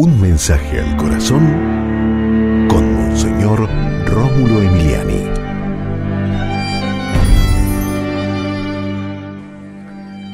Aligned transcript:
Un 0.00 0.20
mensaje 0.20 0.78
al 0.78 0.96
corazón 0.96 1.44
con 2.68 2.94
Monseñor 2.94 3.68
Rómulo 4.06 4.62
Emiliani. 4.62 5.24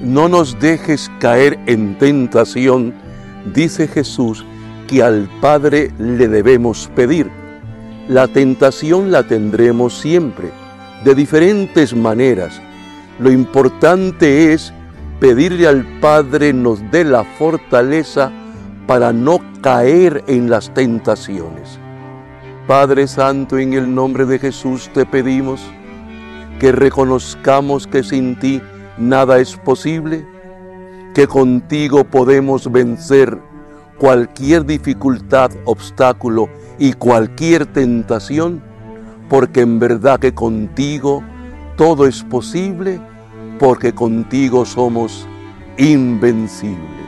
No 0.00 0.28
nos 0.28 0.60
dejes 0.60 1.10
caer 1.18 1.58
en 1.66 1.98
tentación, 1.98 2.94
dice 3.52 3.88
Jesús, 3.88 4.46
que 4.86 5.02
al 5.02 5.28
Padre 5.40 5.90
le 5.98 6.28
debemos 6.28 6.88
pedir. 6.94 7.28
La 8.06 8.28
tentación 8.28 9.10
la 9.10 9.24
tendremos 9.24 9.98
siempre, 9.98 10.52
de 11.04 11.16
diferentes 11.16 11.96
maneras. 11.96 12.62
Lo 13.18 13.32
importante 13.32 14.52
es 14.52 14.72
pedirle 15.18 15.66
al 15.66 15.84
Padre 15.98 16.52
nos 16.52 16.78
dé 16.92 17.02
la 17.02 17.24
fortaleza 17.24 18.30
para 18.88 19.12
no 19.12 19.38
caer 19.60 20.24
en 20.28 20.48
las 20.48 20.72
tentaciones. 20.72 21.78
Padre 22.66 23.06
Santo, 23.06 23.58
en 23.58 23.74
el 23.74 23.94
nombre 23.94 24.24
de 24.24 24.38
Jesús 24.38 24.90
te 24.94 25.04
pedimos 25.04 25.60
que 26.58 26.72
reconozcamos 26.72 27.86
que 27.86 28.02
sin 28.02 28.38
ti 28.38 28.62
nada 28.96 29.40
es 29.40 29.56
posible, 29.58 30.26
que 31.14 31.26
contigo 31.26 32.02
podemos 32.02 32.72
vencer 32.72 33.38
cualquier 33.98 34.64
dificultad, 34.64 35.50
obstáculo 35.66 36.48
y 36.78 36.94
cualquier 36.94 37.66
tentación, 37.66 38.62
porque 39.28 39.60
en 39.60 39.78
verdad 39.78 40.18
que 40.18 40.32
contigo 40.32 41.22
todo 41.76 42.06
es 42.06 42.22
posible, 42.22 42.98
porque 43.58 43.92
contigo 43.92 44.64
somos 44.64 45.26
invencibles. 45.76 47.07